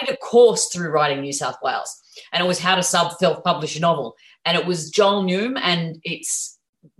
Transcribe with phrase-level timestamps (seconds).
[0.00, 2.00] did a course through Writing New South Wales,
[2.32, 5.56] and it was how to sub self publish a novel, and it was Joel Naoum,
[5.56, 6.58] and it's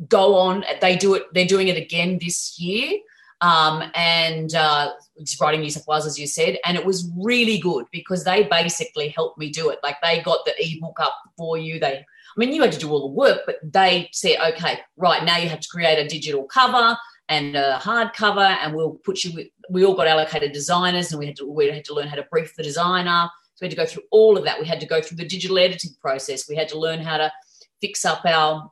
[0.08, 0.64] go on.
[0.80, 1.24] They do it.
[1.32, 2.98] They're doing it again this year,
[3.40, 4.92] um, and uh,
[5.40, 9.08] Writing New South Wales, as you said, and it was really good because they basically
[9.08, 9.78] helped me do it.
[9.82, 11.78] Like they got the ebook up for you.
[11.78, 12.04] They, I
[12.36, 15.48] mean, you had to do all the work, but they said, okay, right now you
[15.48, 16.96] have to create a digital cover
[17.28, 19.34] and a hardcover, and we'll put you.
[19.34, 22.16] With, we all got allocated designers, and we had to we had to learn how
[22.16, 23.28] to brief the designer.
[23.54, 24.60] So we had to go through all of that.
[24.60, 26.48] We had to go through the digital editing process.
[26.48, 27.32] We had to learn how to
[27.80, 28.70] fix up our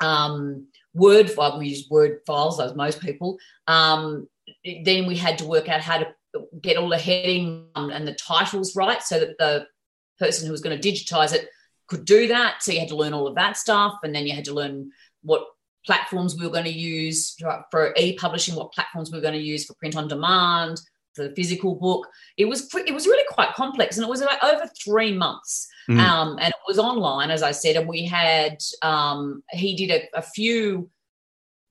[0.00, 1.58] um, Word file.
[1.58, 3.38] We use Word files, as most people.
[3.66, 4.28] Um,
[4.84, 6.08] then we had to work out how to
[6.60, 9.66] get all the heading and the titles right, so that the
[10.18, 11.48] person who was going to digitize it
[11.86, 12.62] could do that.
[12.62, 14.90] So you had to learn all of that stuff, and then you had to learn
[15.22, 15.46] what
[15.88, 17.34] platforms we were going to use
[17.70, 20.78] for e-publishing, what platforms we were going to use for print on demand,
[21.14, 22.06] for the physical book.
[22.36, 25.66] It was it was really quite complex, and it was about over three months.
[25.88, 25.98] Mm.
[25.98, 30.18] Um, and it was online, as I said, and we had um, he did a,
[30.18, 30.90] a few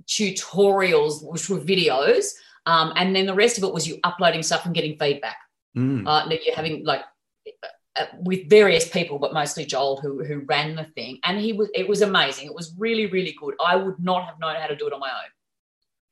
[0.08, 2.34] tutorials, which were videos,
[2.66, 5.38] um, and then the rest of it was you uploading stuff and getting feedback.
[5.78, 6.08] Mm.
[6.08, 7.04] Uh, you're having like
[8.20, 11.88] with various people, but mostly Joel, who who ran the thing, and he was it
[11.88, 12.48] was amazing.
[12.48, 13.56] It was really really good.
[13.64, 15.30] I would not have known how to do it on my own.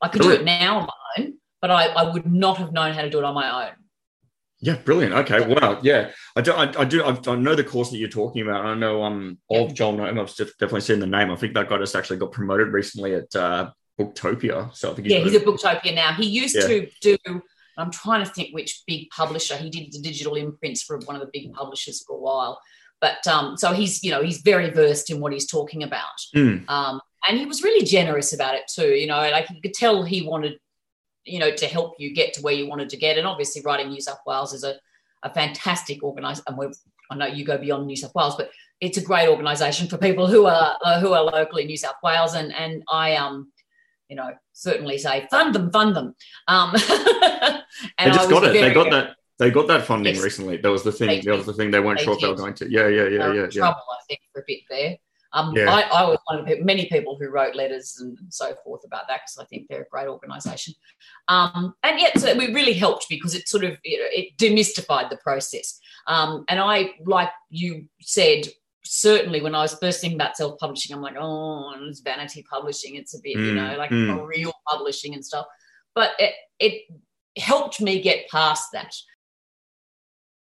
[0.01, 0.45] I could brilliant.
[0.45, 3.09] do it now on my own, but I, I would not have known how to
[3.09, 3.73] do it on my own.
[4.61, 5.13] Yeah, brilliant.
[5.13, 5.79] Okay, wow.
[5.83, 6.53] Yeah, I do.
[6.53, 7.03] I, I do.
[7.03, 8.65] I, know the course that you're talking about.
[8.65, 10.19] I know um of Joel Naoum.
[10.19, 11.29] I've definitely seen the name.
[11.29, 14.75] I think that guy just actually got promoted recently at uh, Booktopia.
[14.75, 16.13] So I think he's yeah, he's at Booktopia now.
[16.13, 16.67] He used yeah.
[16.67, 17.17] to do
[17.77, 21.21] I'm trying to think which big publisher he did the digital imprints for one of
[21.21, 22.59] the big publishers for a while.
[23.01, 26.67] But um, so he's you know he's very versed in what he's talking about, mm.
[26.69, 28.87] um, and he was really generous about it too.
[28.87, 30.59] You know, like you could tell he wanted
[31.25, 33.17] you know to help you get to where you wanted to get.
[33.17, 34.75] And obviously, writing New South Wales is a,
[35.23, 36.43] a fantastic organisation.
[36.47, 36.73] And
[37.11, 40.27] I know you go beyond New South Wales, but it's a great organisation for people
[40.27, 42.33] who are uh, who are locally in New South Wales.
[42.33, 43.51] And and I um
[44.09, 46.15] you know, certainly say fund them, fund them.
[46.47, 46.73] Um,
[47.97, 48.53] and they just got it.
[48.53, 49.15] They got that.
[49.37, 50.23] They got that funding yes.
[50.23, 50.57] recently.
[50.57, 51.23] That was the thing.
[51.25, 51.69] That was the thing.
[51.69, 52.23] They weren't they sure did.
[52.23, 52.71] they were going to.
[52.71, 53.47] Yeah, yeah, yeah, yeah.
[53.47, 54.97] Trouble, I think, for a bit there.
[55.35, 55.69] Um, yeah.
[55.69, 59.09] I, I, was one of the, many people who wrote letters and so forth about
[59.09, 60.73] that because I think they're a great organisation.
[61.27, 65.17] Um, and yet, so it really helped because it sort of it, it demystified the
[65.17, 65.81] process.
[66.07, 68.47] Um, and I, like you said,
[68.85, 72.95] certainly when I was first thinking about self publishing, I'm like, oh, it's vanity publishing.
[72.95, 74.25] It's a bit, mm, you know, like mm.
[74.25, 75.45] real publishing and stuff.
[75.93, 76.81] But it, it
[77.37, 78.93] helped me get past that.